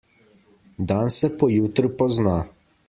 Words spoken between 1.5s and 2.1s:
jutru